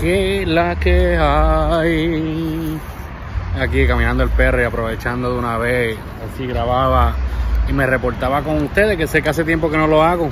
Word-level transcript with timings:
que 0.00 0.44
la 0.46 0.76
que 0.76 1.16
hay. 1.16 2.78
Aquí 3.60 3.86
caminando 3.86 4.22
el 4.22 4.30
perro 4.30 4.62
y 4.62 4.64
aprovechando 4.64 5.32
de 5.32 5.38
una 5.38 5.58
vez, 5.58 5.96
así 6.32 6.46
grababa 6.46 7.14
y 7.68 7.72
me 7.72 7.86
reportaba 7.86 8.42
con 8.42 8.62
ustedes, 8.62 8.96
que 8.96 9.06
sé 9.06 9.22
que 9.22 9.30
hace 9.30 9.44
tiempo 9.44 9.70
que 9.70 9.76
no 9.76 9.86
lo 9.86 10.02
hago. 10.02 10.30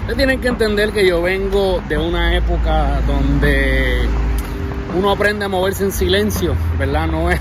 Ustedes 0.00 0.16
tienen 0.16 0.40
que 0.40 0.48
entender 0.48 0.92
que 0.92 1.06
yo 1.06 1.20
vengo 1.20 1.82
de 1.88 1.98
una 1.98 2.34
época 2.36 3.00
donde 3.06 4.08
uno 4.96 5.10
aprende 5.10 5.44
a 5.44 5.48
moverse 5.48 5.84
en 5.84 5.92
silencio, 5.92 6.54
¿verdad? 6.78 7.06
No 7.06 7.30
es, 7.30 7.40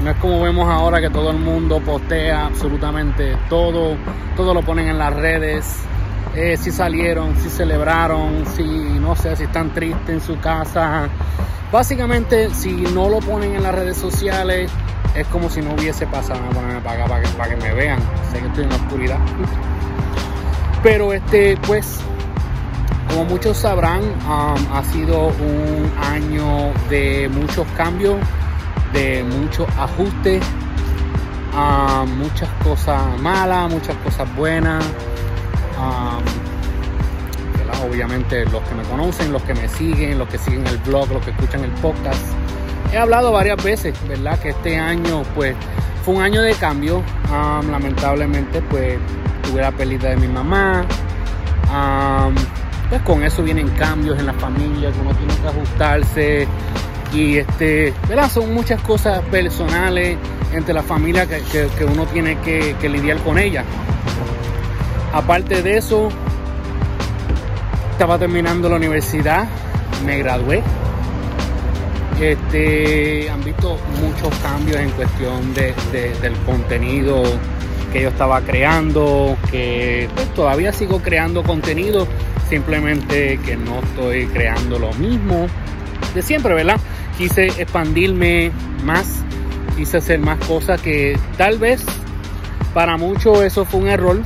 no 0.00 0.10
es 0.10 0.16
como 0.18 0.40
vemos 0.42 0.68
ahora 0.68 1.00
que 1.00 1.10
todo 1.10 1.30
el 1.30 1.38
mundo 1.38 1.80
postea 1.80 2.46
absolutamente 2.46 3.36
todo, 3.48 3.96
todo 4.36 4.52
lo 4.52 4.62
ponen 4.62 4.88
en 4.88 4.98
las 4.98 5.14
redes, 5.14 5.64
eh, 6.34 6.56
si 6.58 6.70
salieron, 6.70 7.34
si 7.36 7.48
celebraron, 7.48 8.44
si 8.54 8.62
no 8.64 9.16
sé, 9.16 9.36
si 9.36 9.44
están 9.44 9.72
tristes 9.72 10.08
en 10.08 10.20
su 10.20 10.38
casa. 10.38 11.08
Básicamente, 11.72 12.50
si 12.50 12.72
no 12.72 13.08
lo 13.08 13.20
ponen 13.20 13.56
en 13.56 13.62
las 13.62 13.74
redes 13.74 13.96
sociales, 13.96 14.70
es 15.14 15.26
como 15.28 15.48
si 15.48 15.62
no 15.62 15.72
hubiese 15.72 16.06
pasado. 16.06 16.40
Voy 16.52 16.80
para 16.84 17.04
para 17.06 17.22
que, 17.22 17.28
para 17.30 17.50
que 17.50 17.56
me 17.56 17.72
vean. 17.72 17.98
Sé 18.30 18.40
que 18.40 18.46
estoy 18.46 18.64
en 18.64 18.70
la 18.70 18.76
oscuridad. 18.76 19.18
Pero 20.82 21.12
este, 21.12 21.56
pues, 21.66 22.00
como 23.08 23.24
muchos 23.24 23.56
sabrán, 23.56 24.02
ha 24.28 24.84
sido 24.92 25.28
un 25.28 25.90
año 26.12 26.70
de 26.90 27.30
muchos 27.32 27.66
cambios, 27.76 28.16
de 28.92 29.24
muchos 29.24 29.68
ajustes, 29.78 30.42
um, 31.54 32.10
muchas 32.18 32.48
cosas 32.62 33.20
malas, 33.20 33.70
muchas 33.70 33.96
cosas 33.96 34.34
buenas. 34.36 34.84
Um, 35.78 36.46
obviamente 37.84 38.44
los 38.46 38.62
que 38.62 38.74
me 38.74 38.82
conocen, 38.84 39.32
los 39.32 39.42
que 39.42 39.54
me 39.54 39.68
siguen, 39.68 40.18
los 40.18 40.28
que 40.28 40.38
siguen 40.38 40.66
el 40.66 40.78
blog, 40.78 41.10
los 41.12 41.24
que 41.24 41.30
escuchan 41.30 41.64
el 41.64 41.70
podcast. 41.72 42.20
He 42.92 42.98
hablado 42.98 43.32
varias 43.32 43.62
veces, 43.62 43.94
¿verdad? 44.08 44.38
Que 44.38 44.50
este 44.50 44.76
año 44.78 45.22
pues 45.34 45.54
fue 46.04 46.14
un 46.14 46.22
año 46.22 46.42
de 46.42 46.54
cambio. 46.54 47.02
lamentablemente 47.70 48.62
pues 48.62 48.98
tuve 49.42 49.60
la 49.60 49.72
pérdida 49.72 50.10
de 50.10 50.16
mi 50.16 50.28
mamá. 50.28 50.84
pues 52.88 53.02
con 53.02 53.22
eso 53.22 53.42
vienen 53.42 53.68
cambios 53.70 54.18
en 54.18 54.26
la 54.26 54.34
familia, 54.34 54.92
que 54.92 55.00
uno 55.00 55.14
tiene 55.14 55.34
que 55.34 55.48
ajustarse. 55.48 56.48
Y 57.16 57.38
este, 57.38 57.94
¿verdad? 58.08 58.30
Son 58.30 58.52
muchas 58.52 58.80
cosas 58.82 59.22
personales 59.30 60.18
entre 60.52 60.74
la 60.74 60.82
familia 60.82 61.26
que, 61.26 61.84
uno 61.84 62.04
tiene 62.06 62.38
que, 62.40 62.76
que 62.78 62.88
lidiar 62.90 63.16
con 63.18 63.38
ella. 63.38 63.64
Aparte 65.14 65.62
de 65.62 65.78
eso, 65.78 66.10
estaba 67.92 68.18
terminando 68.18 68.68
la 68.68 68.76
universidad, 68.76 69.48
me 70.04 70.18
gradué. 70.18 70.62
Este, 72.20 73.30
han 73.30 73.42
visto 73.42 73.78
muchos 74.02 74.38
cambios 74.40 74.76
en 74.76 74.90
cuestión 74.90 75.54
de, 75.54 75.74
del 76.20 76.34
contenido 76.44 77.22
que 77.94 78.02
yo 78.02 78.10
estaba 78.10 78.42
creando, 78.42 79.38
que 79.50 80.10
pues, 80.14 80.34
todavía 80.34 80.70
sigo 80.74 81.00
creando 81.00 81.42
contenido, 81.42 82.06
simplemente 82.50 83.38
que 83.38 83.56
no 83.56 83.78
estoy 83.78 84.26
creando 84.26 84.78
lo 84.78 84.92
mismo 84.94 85.46
de 86.16 86.22
siempre, 86.22 86.54
¿verdad? 86.54 86.80
Quise 87.18 87.46
expandirme 87.46 88.50
más, 88.84 89.22
quise 89.76 89.96
hacer 89.96 90.20
más 90.20 90.38
cosas 90.46 90.80
que 90.80 91.18
tal 91.38 91.58
vez 91.58 91.84
para 92.76 92.98
muchos 92.98 93.42
eso 93.42 93.64
fue 93.64 93.80
un 93.80 93.88
error, 93.88 94.20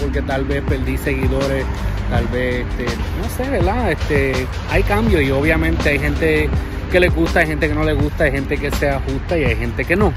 porque 0.00 0.22
tal 0.22 0.44
vez 0.44 0.62
perdí 0.62 0.96
seguidores, 0.96 1.64
tal 2.08 2.24
vez, 2.28 2.64
este, 2.78 2.84
no 3.20 3.28
sé, 3.36 3.50
¿verdad? 3.50 3.90
Este, 3.90 4.46
hay 4.70 4.84
cambios 4.84 5.22
y 5.22 5.32
obviamente 5.32 5.88
hay 5.88 5.98
gente 5.98 6.48
que 6.92 7.00
le 7.00 7.08
gusta, 7.08 7.40
hay 7.40 7.48
gente 7.48 7.68
que 7.68 7.74
no 7.74 7.82
le 7.82 7.94
gusta, 7.94 8.24
hay 8.24 8.30
gente 8.30 8.58
que 8.58 8.70
se 8.70 8.90
ajusta 8.90 9.36
y 9.36 9.44
hay 9.44 9.56
gente 9.56 9.84
que 9.84 9.96
no. 9.96 10.12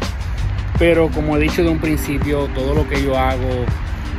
Pero 0.77 1.09
como 1.09 1.35
he 1.35 1.39
dicho 1.39 1.63
de 1.63 1.69
un 1.69 1.79
principio, 1.79 2.47
todo 2.53 2.75
lo 2.75 2.87
que 2.87 3.03
yo 3.03 3.17
hago, 3.17 3.65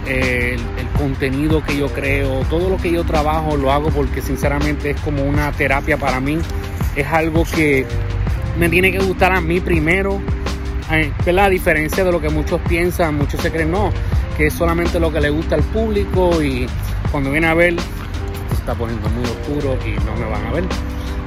el, 0.09 0.55
el, 0.55 0.88
contenido 0.99 1.62
que 1.62 1.76
yo 1.76 1.87
creo, 1.88 2.41
todo 2.50 2.69
lo 2.69 2.76
que 2.76 2.91
yo 2.91 3.05
trabajo, 3.05 3.56
lo 3.56 3.71
hago 3.71 3.91
porque 3.91 4.21
sinceramente 4.21 4.91
es 4.91 5.00
como 5.00 5.22
una 5.22 5.53
terapia 5.53 5.97
para 5.97 6.19
mí. 6.19 6.38
Es 6.97 7.06
algo 7.06 7.44
que 7.44 7.87
me 8.59 8.69
tiene 8.69 8.93
que 8.93 8.99
gustar 8.99 9.32
a 9.32 9.41
mí 9.41 9.60
primero. 9.60 10.21
¿verdad? 11.25 11.47
A 11.47 11.49
diferencia 11.49 12.05
de 12.05 12.12
lo 12.12 12.21
que 12.21 12.28
muchos 12.28 12.60
piensan, 12.69 13.16
muchos 13.16 13.41
se 13.41 13.50
creen, 13.50 13.71
no, 13.71 13.91
que 14.37 14.49
es 14.49 14.55
solamente 14.55 15.00
lo 15.00 15.12
que 15.12 15.21
le 15.21 15.31
gusta 15.31 15.55
al 15.55 15.62
público 15.62 16.43
y 16.43 16.66
cuando 17.10 17.31
viene 17.31 17.47
a 17.47 17.55
ver 17.55 17.75
se 18.49 18.55
está 18.55 18.75
poniendo 18.75 19.09
muy 19.09 19.25
oscuro 19.25 19.78
y 19.87 19.93
no 20.05 20.15
me 20.16 20.31
van 20.31 20.47
a 20.47 20.53
ver. 20.53 20.65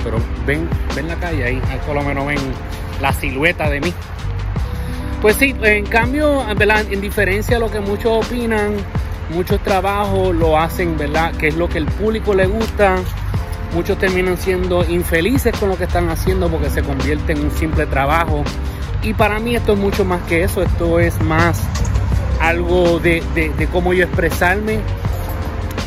Pero 0.04 0.18
ven, 0.46 0.70
ven 0.96 1.08
la 1.08 1.16
calle 1.16 1.44
ahí, 1.44 1.62
ahí 1.70 1.80
por 1.86 1.96
lo 1.96 2.04
menos 2.04 2.28
ven 2.28 2.38
la 3.02 3.12
silueta 3.14 3.70
de 3.70 3.82
mí. 3.82 3.94
Pues 5.22 5.36
sí, 5.36 5.56
en 5.64 5.86
cambio, 5.88 6.46
en 6.48 7.02
diferencia 7.02 7.58
a 7.58 7.60
lo 7.60 7.72
que 7.72 7.80
muchos 7.80 8.26
opinan, 8.26 8.76
muchos 9.34 9.62
trabajos 9.64 10.36
lo 10.36 10.60
hacen, 10.60 10.96
¿verdad? 10.98 11.34
Que 11.36 11.48
es 11.48 11.56
lo 11.56 11.68
que 11.68 11.80
el 11.80 11.86
público 11.86 12.36
le 12.36 12.46
gusta. 12.46 12.98
Muchos 13.74 13.98
terminan 13.98 14.38
siendo 14.38 14.84
infelices 14.86 15.58
con 15.60 15.70
lo 15.70 15.78
que 15.78 15.84
están 15.84 16.10
haciendo 16.10 16.50
porque 16.50 16.70
se 16.70 16.82
convierte 16.82 17.34
en 17.34 17.44
un 17.46 17.52
simple 17.52 17.86
trabajo. 17.86 18.44
Y 19.04 19.14
para 19.14 19.40
mí 19.40 19.56
esto 19.56 19.74
es 19.74 19.80
mucho 19.80 20.06
más 20.06 20.22
que 20.24 20.44
eso, 20.44 20.62
esto 20.62 21.00
es 21.00 21.22
más 21.22 21.62
algo 22.40 23.00
de, 23.00 23.22
cómo 23.72 23.94
yo 23.94 24.04
expresarme, 24.04 24.80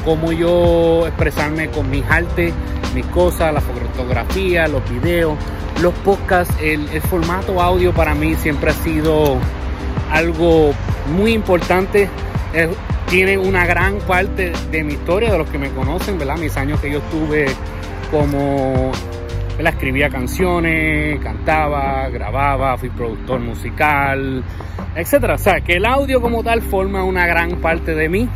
cómo 0.05 0.33
yo 0.33 1.07
expresarme 1.07 1.69
con 1.71 1.91
mis 1.91 2.05
artes, 2.09 2.53
mis 2.95 3.07
cosas, 3.07 3.53
la 3.53 3.61
fotografía, 3.61 4.69
los 4.69 4.89
videos, 4.91 5.37
los 5.81 5.95
podcasts, 5.95 6.55
el, 6.61 6.89
formato 7.03 7.61
audio 7.61 7.93
para 7.93 8.15
mí 8.15 8.35
siempre 8.35 8.71
ha 8.71 8.75
sido 8.75 9.39
algo 10.11 10.73
muy 11.15 11.33
importante. 11.33 12.09
Tiene 13.11 13.37
una 13.37 13.67
gran 13.67 13.99
parte 13.99 14.53
de 14.71 14.85
mi 14.85 14.93
historia, 14.93 15.33
de 15.33 15.39
los 15.39 15.51
que 15.51 15.59
me 15.59 15.71
conocen, 15.71 16.17
¿verdad? 16.17 16.39
Mis 16.39 16.57
años 16.57 16.81
que 16.81 16.93
yo 16.93 16.99
estuve 16.99 17.47
como 18.11 18.93
escribía 19.69 20.09
canciones, 20.09 21.19
cantaba, 21.21 22.09
grababa, 22.09 22.79
fui 22.79 22.89
productor 22.91 23.41
musical, 23.41 24.45
etcétera. 24.95 25.35
O 25.35 25.39
sea, 25.39 25.61
que 25.61 25.75
el 25.75 25.85
audio 25.85 26.21
como 26.21 26.45
tal 26.45 26.63
forma 26.63 27.03
una 27.03 27.27
gran 27.27 27.57
parte 27.57 27.95
de 27.95 28.09
mí. 28.09 28.29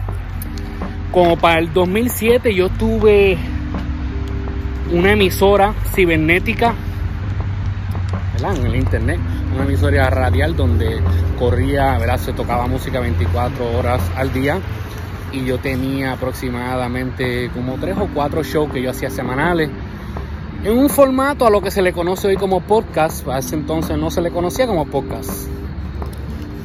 Como 1.12 1.36
para 1.36 1.60
el 1.60 1.72
2007 1.72 2.52
yo 2.54 2.68
tuve 2.70 3.38
una 4.90 5.12
emisora 5.12 5.72
cibernética 5.94 6.74
en 8.44 8.66
el 8.66 8.76
internet, 8.76 9.18
una 9.54 9.64
emisora 9.64 10.10
radial 10.10 10.56
donde 10.56 11.00
corría, 11.38 11.98
¿verdad? 11.98 12.18
se 12.18 12.32
tocaba 12.32 12.66
música 12.66 13.00
24 13.00 13.78
horas 13.78 14.00
al 14.16 14.32
día 14.32 14.58
y 15.32 15.44
yo 15.44 15.58
tenía 15.58 16.12
aproximadamente 16.12 17.50
como 17.50 17.76
tres 17.76 17.96
o 17.98 18.08
cuatro 18.12 18.42
shows 18.42 18.72
que 18.72 18.82
yo 18.82 18.90
hacía 18.90 19.10
semanales 19.10 19.70
en 20.64 20.78
un 20.78 20.88
formato 20.88 21.46
a 21.46 21.50
lo 21.50 21.60
que 21.60 21.70
se 21.70 21.82
le 21.82 21.92
conoce 21.92 22.28
hoy 22.28 22.36
como 22.36 22.62
podcast, 22.62 23.28
a 23.28 23.38
ese 23.38 23.54
entonces 23.54 23.98
no 23.98 24.10
se 24.10 24.22
le 24.22 24.30
conocía 24.30 24.66
como 24.66 24.86
podcast. 24.86 25.46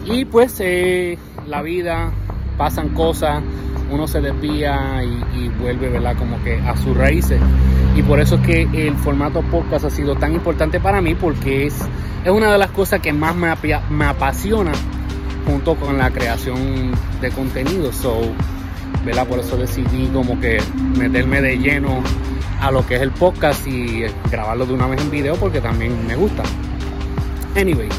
Y 0.05 0.23
pues 0.23 0.55
eh, 0.59 1.17
la 1.45 1.61
vida, 1.61 2.11
pasan 2.57 2.89
cosas, 2.89 3.43
uno 3.91 4.07
se 4.07 4.21
desvía 4.21 5.03
y, 5.35 5.49
vuelve 5.49 5.89
¿verdad? 5.89 6.15
como 6.17 6.41
que 6.43 6.59
a 6.61 6.77
sus 6.77 6.95
raíces. 6.95 7.41
Y 7.99 8.03
por 8.03 8.21
eso 8.21 8.35
es 8.35 8.41
que 8.41 8.61
el 8.87 8.95
formato 8.95 9.41
podcast 9.41 9.83
ha 9.83 9.89
sido 9.89 10.15
tan 10.15 10.33
importante 10.33 10.79
para 10.79 11.01
mí 11.01 11.15
porque 11.15 11.67
es, 11.67 11.75
es 12.23 12.31
una 12.31 12.49
de 12.49 12.57
las 12.57 12.71
cosas 12.71 13.01
que 13.01 13.11
más 13.11 13.35
me, 13.35 13.53
me 13.89 14.05
apasiona 14.05 14.71
junto 15.45 15.75
con 15.75 15.97
la 15.97 16.09
creación 16.09 16.91
de 17.19 17.29
contenido. 17.29 17.91
So, 17.91 18.21
¿verdad? 19.03 19.27
Por 19.27 19.39
eso 19.39 19.57
decidí 19.57 20.07
como 20.13 20.39
que 20.39 20.61
meterme 20.97 21.41
de 21.41 21.57
lleno 21.57 22.01
a 22.61 22.71
lo 22.71 22.87
que 22.87 22.95
es 22.95 23.01
el 23.01 23.11
podcast 23.11 23.67
y 23.67 24.05
grabarlo 24.31 24.65
de 24.65 24.75
una 24.75 24.87
vez 24.87 25.01
en 25.01 25.11
video 25.11 25.35
porque 25.35 25.59
también 25.59 26.07
me 26.07 26.15
gusta. 26.15 26.43
Anyway, 27.57 27.89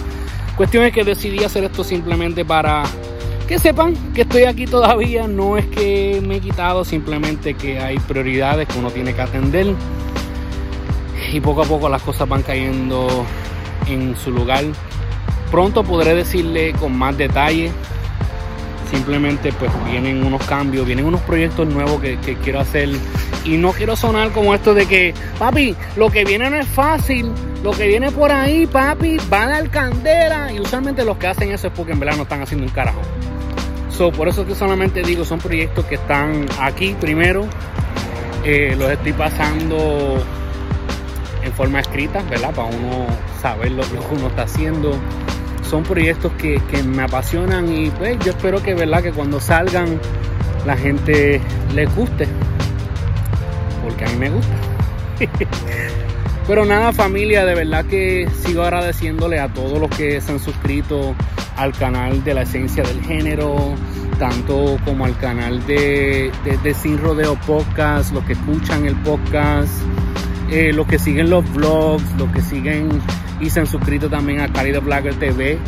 cuestión 0.56 0.84
es 0.84 0.94
que 0.94 1.04
decidí 1.04 1.44
hacer 1.44 1.64
esto 1.64 1.84
simplemente 1.84 2.46
para 2.46 2.84
que 3.50 3.58
sepan 3.58 3.96
que 4.14 4.22
estoy 4.22 4.44
aquí 4.44 4.64
todavía. 4.64 5.26
No 5.26 5.56
es 5.56 5.66
que 5.66 6.22
me 6.24 6.36
he 6.36 6.40
quitado, 6.40 6.84
simplemente 6.84 7.54
que 7.54 7.80
hay 7.80 7.98
prioridades 7.98 8.68
que 8.68 8.78
uno 8.78 8.92
tiene 8.92 9.12
que 9.12 9.22
atender. 9.22 9.74
Y 11.32 11.40
poco 11.40 11.62
a 11.62 11.64
poco 11.64 11.88
las 11.88 12.00
cosas 12.00 12.28
van 12.28 12.42
cayendo 12.42 13.08
en 13.88 14.14
su 14.16 14.30
lugar. 14.30 14.62
Pronto 15.50 15.82
podré 15.82 16.14
decirle 16.14 16.72
con 16.74 16.96
más 16.96 17.18
detalle 17.18 17.72
simplemente 18.88 19.52
pues 19.52 19.70
vienen 19.84 20.24
unos 20.24 20.44
cambios, 20.46 20.84
vienen 20.86 21.04
unos 21.04 21.20
proyectos 21.20 21.66
nuevos 21.68 22.00
que, 22.00 22.18
quiero 22.42 22.58
hacer 22.58 22.88
Y 23.44 23.56
no 23.56 23.70
quiero 23.70 23.94
sonar 23.94 24.30
como 24.30 24.52
esto 24.52 24.74
de 24.74 24.86
que, 24.86 25.14
papi, 25.38 25.76
lo 25.96 26.10
que 26.10 26.24
viene 26.24 26.50
no 26.50 26.56
es 26.56 26.66
fácil, 26.66 27.30
lo 27.62 27.70
que 27.70 27.86
viene 27.86 28.10
por 28.10 28.32
ahí, 28.32 28.66
papi, 28.66 29.18
va 29.32 29.44
a 29.44 29.48
dar 29.48 29.70
candela. 29.70 30.52
Y 30.52 30.60
usualmente 30.60 31.04
los 31.04 31.16
que 31.18 31.28
hacen 31.28 31.52
eso 31.52 31.68
es 31.68 31.72
porque 31.72 31.92
en 31.92 32.00
verdad 32.00 32.16
no 32.16 32.22
están 32.24 32.42
haciendo 32.42 32.66
un 32.66 32.72
carajo. 32.72 33.00
Por 34.08 34.28
eso 34.28 34.46
que 34.46 34.54
solamente 34.54 35.02
digo, 35.02 35.26
son 35.26 35.40
proyectos 35.40 35.84
que 35.84 35.96
están 35.96 36.46
aquí 36.58 36.96
primero. 36.98 37.46
Eh, 38.46 38.74
los 38.78 38.90
estoy 38.90 39.12
pasando 39.12 40.24
en 41.44 41.52
forma 41.52 41.80
escrita, 41.80 42.22
¿verdad? 42.22 42.54
Para 42.54 42.68
uno 42.68 43.06
saber 43.42 43.72
lo, 43.72 43.82
que 43.82 43.98
uno 44.10 44.28
está 44.28 44.44
haciendo. 44.44 44.94
Son 45.68 45.82
proyectos 45.82 46.32
que, 46.38 46.62
que, 46.70 46.82
me 46.82 47.02
apasionan 47.02 47.70
y 47.70 47.90
pues 47.90 48.18
yo 48.24 48.30
espero 48.30 48.62
que, 48.62 48.72
¿verdad? 48.72 49.02
Que 49.02 49.12
cuando 49.12 49.38
salgan 49.38 50.00
la 50.64 50.78
gente 50.78 51.38
les 51.74 51.94
guste. 51.94 52.26
Porque 53.82 54.04
a 54.06 54.08
mí 54.08 54.16
me 54.16 54.30
gusta. 54.30 54.54
Pero 56.46 56.64
nada 56.64 56.94
familia, 56.94 57.44
de 57.44 57.54
verdad 57.54 57.84
que 57.84 58.26
sigo 58.42 58.62
agradeciéndole 58.62 59.38
a 59.38 59.48
todos 59.48 59.78
los 59.78 59.90
que 59.90 60.22
se 60.22 60.32
han 60.32 60.40
suscrito 60.40 61.14
al 61.60 61.72
canal 61.72 62.24
de 62.24 62.32
la 62.32 62.42
esencia 62.42 62.82
del 62.82 63.02
género, 63.02 63.74
tanto 64.18 64.78
como 64.86 65.04
al 65.04 65.14
canal 65.18 65.64
de, 65.66 66.32
de, 66.62 66.74
Sin 66.74 66.96
Rodeo 66.96 67.36
Podcast, 67.46 68.14
los 68.14 68.24
que 68.24 68.32
escuchan 68.32 68.86
el 68.86 68.96
podcast, 68.96 69.70
eh, 70.50 70.72
los 70.72 70.86
que 70.86 70.98
siguen 70.98 71.28
los 71.28 71.44
vlogs, 71.52 72.02
los 72.16 72.30
que 72.32 72.40
siguen 72.40 72.88
y 73.40 73.50
se 73.50 73.60
han 73.60 73.66
suscrito 73.66 74.08
también 74.08 74.40
a 74.40 74.50
Cali 74.50 74.72
de 74.72 74.78
Blagger 74.78 75.14
TV, 75.16 75.58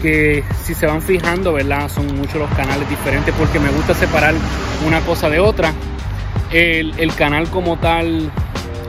que 0.00 0.42
si 0.64 0.72
se 0.72 0.86
van 0.86 1.02
fijando, 1.02 1.52
¿verdad? 1.52 1.90
Son 1.90 2.06
muchos 2.16 2.36
los 2.36 2.50
canales 2.52 2.88
diferentes 2.88 3.34
porque 3.38 3.60
me 3.60 3.68
gusta 3.68 3.92
separar 3.92 4.34
una 4.86 5.00
cosa 5.00 5.28
de 5.28 5.38
otra. 5.38 5.70
El, 6.50 6.98
el 6.98 7.14
canal 7.14 7.50
como 7.50 7.76
tal 7.76 8.30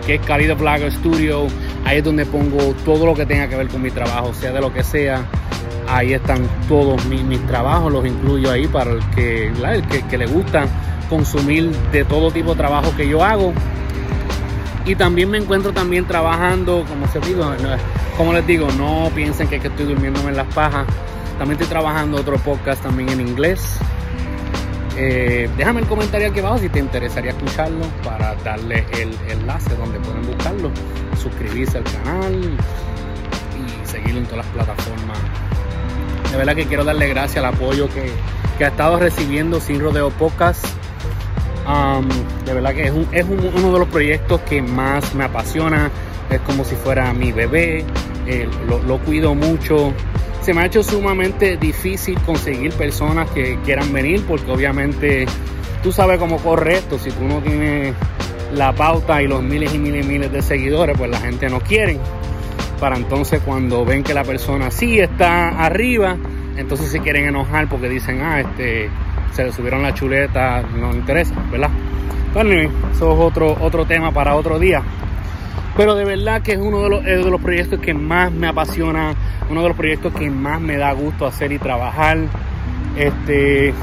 que 0.06 0.16
es 0.16 0.22
Cali 0.22 0.46
de 0.48 0.54
Blogger 0.54 0.94
Studio. 0.94 1.48
Ahí 1.84 1.98
es 1.98 2.04
donde 2.06 2.26
pongo 2.26 2.74
todo 2.86 3.06
lo 3.06 3.14
que 3.14 3.26
tenga 3.26 3.50
que 3.50 3.58
ver 3.58 3.68
con 3.68 3.82
mi 3.82 3.92
trabajo, 3.92 4.34
sea 4.34 4.54
de 4.54 4.62
lo 4.62 4.74
que 4.74 4.84
sea. 4.84 5.26
Ahí 5.88 6.14
están 6.14 6.48
todos 6.68 7.04
mis, 7.06 7.40
trabajos, 7.48 7.92
los 7.92 8.06
incluyo 8.06 8.52
ahí 8.52 8.68
para 8.68 8.92
el 8.92 9.00
que, 9.12 9.52
que, 10.10 10.18
le 10.18 10.26
gusta 10.26 10.66
consumir 11.10 11.72
de 11.92 12.04
todo 12.04 12.30
tipo 12.32 12.52
de 12.52 12.58
trabajo 12.58 12.94
que 12.96 13.08
yo 13.08 13.24
hago. 13.24 13.54
Y 14.86 14.96
también 14.96 15.30
me 15.30 15.38
encuentro 15.38 15.72
también 15.72 16.06
trabajando, 16.06 16.86
como 16.88 17.08
se 17.08 17.20
digo, 17.22 17.46
como 18.18 18.34
les 18.34 18.46
digo, 18.48 18.68
no 18.78 19.10
piensen 19.16 19.48
que, 19.48 19.60
que 19.60 19.68
estoy 19.68 19.86
durmiéndome 19.86 20.30
en 20.30 20.38
las 20.38 20.54
pajas. 20.54 20.86
También 21.38 21.54
estoy 21.54 21.68
trabajando 21.68 22.18
otro 22.18 22.38
podcast 22.38 22.84
también 22.84 23.10
en 23.10 23.22
inglés. 23.22 23.80
Eh, 25.00 25.48
déjame 25.56 25.82
el 25.82 25.88
comentario 25.88 26.28
aquí 26.30 26.40
abajo 26.40 26.58
si 26.58 26.70
te 26.70 26.80
interesaría 26.80 27.30
escucharlo 27.30 27.86
para 28.04 28.34
darle 28.44 28.84
el 28.94 29.16
enlace 29.30 29.76
donde 29.76 30.00
pueden 30.00 30.26
buscarlo, 30.26 30.72
suscribirse 31.22 31.78
al 31.78 31.84
canal 31.84 32.58
y 33.54 33.88
seguirlo 33.88 34.22
en 34.22 34.26
todas 34.26 34.46
las 34.46 34.56
plataformas. 34.56 35.47
De 36.32 36.38
verdad 36.38 36.56
que 36.56 36.66
quiero 36.66 36.84
darle 36.84 37.08
gracias 37.08 37.44
al 37.44 37.54
apoyo 37.54 37.88
que, 37.90 38.12
ha 38.64 38.68
estado 38.68 39.00
recibiendo 39.00 39.60
Sin 39.60 39.80
Rodeo 39.80 40.10
Podcast. 40.10 40.66
Um, 41.68 42.08
de 42.46 42.54
verdad 42.54 42.74
que 42.74 42.88
es, 42.88 43.26
uno 43.26 43.74
de 43.74 43.80
los 43.80 43.88
proyectos 43.90 44.42
que 44.42 44.62
más 44.62 45.14
me 45.14 45.26
apasiona. 45.26 45.92
Es 46.30 46.40
como 46.42 46.66
si 46.66 46.76
fuera 46.76 47.14
mi 47.14 47.32
bebé. 47.32 47.86
Eh, 48.26 48.50
lo 48.68 49.00
cuido 49.00 49.36
mucho 49.36 49.94
se 50.48 50.54
me 50.54 50.62
ha 50.62 50.66
hecho 50.68 50.82
sumamente 50.82 51.58
difícil 51.58 52.18
conseguir 52.22 52.72
personas 52.72 53.30
que 53.32 53.60
quieran 53.66 53.92
venir 53.92 54.24
porque 54.26 54.50
obviamente 54.50 55.26
tú 55.84 55.92
sabes 55.92 56.18
cómo 56.20 56.38
corre 56.38 56.78
esto, 56.78 56.98
si 56.98 57.12
tú 57.12 57.26
no 57.26 57.42
tienes 57.42 57.94
la 58.54 58.72
pauta 58.72 59.22
y 59.22 59.28
los 59.28 59.44
miles 59.44 59.74
y 59.74 59.78
miles 59.78 60.06
y 60.06 60.08
miles 60.08 60.32
de 60.32 60.42
seguidores, 60.42 60.98
pues 60.98 61.12
la 61.12 61.20
gente 61.20 61.50
no 61.50 61.60
quiere. 61.60 62.00
Para 62.80 62.96
entonces 62.96 63.42
cuando 63.44 63.86
ven 63.86 64.04
que 64.04 64.14
la 64.14 64.24
persona 64.24 64.70
sí 64.70 65.00
está 65.00 65.50
arriba, 65.66 66.16
entonces 66.58 66.90
se 66.90 67.00
quieren 67.00 67.26
enojar 67.26 67.68
porque 67.68 67.90
dicen, 67.90 68.22
ah, 68.22 68.40
este, 68.40 68.90
se 69.32 69.44
le 69.44 69.52
subieron 69.52 69.82
la 69.82 69.94
chuleta, 69.94 70.62
no 70.62 70.92
interesa, 70.94 71.36
¿verdad? 71.52 71.70
Bueno, 72.34 72.52
eso 72.92 73.14
es 73.14 73.20
otro, 73.20 73.58
otro 73.60 73.86
tema 73.86 74.12
para 74.12 74.36
otro 74.36 74.60
día. 74.60 74.84
Pero 75.76 75.96
de 75.96 76.06
verdad 76.06 76.42
que 76.42 76.54
es 76.54 76.60
uno 76.60 76.82
de 76.82 76.90
los, 76.90 77.04
de 77.04 77.30
los 77.30 77.42
proyectos 77.42 77.80
que 77.80 77.94
más 77.94 78.32
me 78.32 78.48
apasiona, 78.48 79.16
uno 79.50 79.62
de 79.62 79.68
los 79.70 79.78
proyectos 79.78 80.14
que 80.14 80.30
más 80.30 80.60
me 80.60 80.78
da 80.78 80.92
gusto 80.94 81.26
hacer 81.26 81.52
y 81.52 81.60
trabajar. 81.60 82.18
Este, 82.98 83.74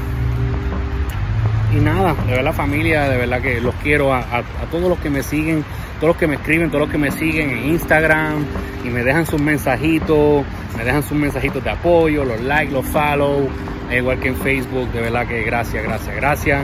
y 1.75 1.79
nada, 1.79 2.15
de 2.25 2.31
verdad 2.31 2.53
familia, 2.53 3.09
de 3.09 3.17
verdad 3.17 3.41
que 3.41 3.59
los 3.59 3.75
quiero 3.75 4.13
a, 4.13 4.43
todos 4.71 4.87
los 4.87 4.97
que 4.99 5.09
me 5.09 5.21
siguen, 5.23 5.65
todos 5.99 6.09
los 6.09 6.17
que 6.17 6.27
me 6.27 6.35
escriben, 6.35 6.69
todos 6.69 6.81
los 6.81 6.89
que 6.89 6.97
me 6.97 7.11
siguen 7.11 7.49
en 7.49 7.69
Instagram 7.71 8.45
y 8.85 8.89
me 8.89 9.03
dejan 9.03 9.25
sus 9.25 9.41
mensajitos, 9.41 10.45
me 10.77 10.85
dejan 10.85 11.03
sus 11.03 11.17
mensajitos 11.17 11.63
de 11.63 11.69
apoyo, 11.69 12.23
los 12.23 12.39
likes, 12.41 12.71
los 12.71 12.85
follow, 12.85 13.49
igual 13.91 14.19
que 14.19 14.29
en 14.29 14.37
Facebook, 14.37 14.89
de 14.91 15.01
verdad 15.01 15.27
que 15.27 15.43
gracias, 15.43 15.83
gracias, 15.83 16.15
gracias. 16.15 16.63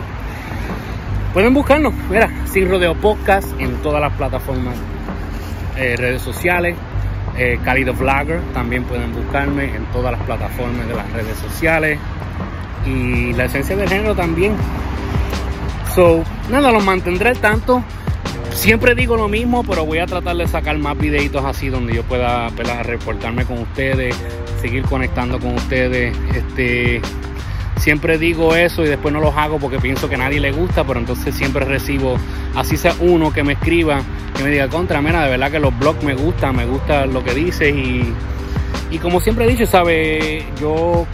Pueden 1.34 1.54
buscarnos, 1.54 1.94
mira, 2.10 2.30
Sin 2.46 2.70
Rodeo 2.70 2.96
Podcast 2.96 3.48
en 3.60 3.76
todas 3.82 4.02
las 4.02 4.14
plataformas 4.14 4.76
eh, 5.78 5.96
redes 5.98 6.22
sociales. 6.22 6.76
Eh, 7.38 7.60
Cálido 7.64 7.94
Vlogger, 7.94 8.42
también 8.54 8.84
pueden 8.84 9.14
buscarme 9.14 9.74
en 9.74 9.86
todas 9.94 10.12
las 10.12 10.22
plataformas 10.24 10.86
de 10.88 10.94
las 10.94 11.12
redes 11.14 11.38
sociales. 11.38 11.98
Y 12.86 13.34
la 13.34 13.46
esencia 13.46 13.76
del 13.76 13.90
género 13.90 14.16
también. 14.16 14.54
So, 15.96 16.24
nada, 16.50 16.72
los 16.72 16.84
mantendré 16.84 17.36
tanto. 17.36 17.84
Siempre 18.52 18.96
digo 18.96 19.16
lo 19.16 19.28
mismo, 19.28 19.64
pero 19.64 19.86
voy 19.86 20.00
a 20.00 20.06
tratar 20.06 20.36
de 20.36 20.48
sacar 20.48 20.78
más 20.78 20.98
videitos 20.98 21.44
así 21.46 21.70
donde 21.70 21.94
yo 21.94 22.04
pueda 22.04 22.50
reportarme 22.84 23.46
con 23.46 23.60
ustedes, 23.60 24.16
seguir 24.62 24.84
conectando 24.84 25.40
con 25.40 25.56
ustedes. 25.56 26.16
Este, 26.36 27.02
siempre 27.78 28.18
digo 28.18 28.56
eso 28.56 28.84
y 28.84 28.88
después 28.88 29.14
no 29.14 29.22
los 29.22 29.36
hago 29.36 29.58
porque 29.58 29.80
pienso 29.80 30.10
que 30.10 30.16
a 30.16 30.20
nadie 30.20 30.40
le 30.40 30.52
gusta, 30.52 30.84
pero 30.84 31.00
entonces 31.00 31.34
siempre 31.34 31.66
recibo, 31.66 32.18
así 32.56 32.76
sea 32.78 32.94
uno 33.00 33.32
que 33.32 33.44
me 33.44 33.54
escriba 33.54 34.02
me 34.44 34.50
diga, 34.50 34.68
contra, 34.70 35.02
mira, 35.02 35.24
de 35.24 35.30
verdad 35.30 35.52
que 35.52 35.60
los 35.60 35.78
blogs 35.78 36.04
me 36.04 36.16
gustan, 36.16 36.56
me 36.56 36.66
gusta 36.66 37.06
lo 37.06 37.24
que 37.24 37.34
dices 37.34 37.74
y, 37.76 38.14
y 38.90 38.98
como 38.98 39.20
siempre 39.20 39.46
he 39.46 39.48
dicho, 39.48 39.66
¿sabe? 39.66 40.46
Yo 40.60 41.06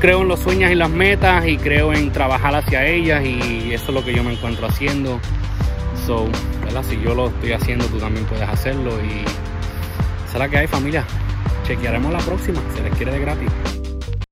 creo 0.00 0.22
en 0.22 0.28
los 0.28 0.40
sueños 0.40 0.70
y 0.70 0.74
las 0.74 0.90
metas 0.90 1.46
y 1.46 1.56
creo 1.56 1.92
en 1.92 2.12
trabajar 2.12 2.54
hacia 2.54 2.86
ellas 2.86 3.24
y 3.24 3.72
eso 3.72 3.86
es 3.88 3.94
lo 3.94 4.04
que 4.04 4.14
yo 4.14 4.22
me 4.22 4.32
encuentro 4.32 4.66
haciendo. 4.66 5.20
So, 6.06 6.28
¿verdad? 6.62 6.84
Si 6.88 7.00
yo 7.00 7.14
lo 7.14 7.28
estoy 7.28 7.52
haciendo, 7.52 7.86
tú 7.86 7.98
también 7.98 8.24
puedes 8.26 8.48
hacerlo 8.48 8.92
y 9.02 9.24
será 10.30 10.48
que 10.48 10.58
hay 10.58 10.66
familia. 10.66 11.04
Chequearemos 11.66 12.12
la 12.12 12.20
próxima, 12.20 12.60
se 12.74 12.82
les 12.82 12.94
quiere 12.94 13.12
de 13.12 13.20
gratis. 13.20 13.50